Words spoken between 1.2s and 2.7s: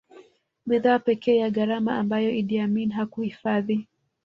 ya gharama ambayo Idi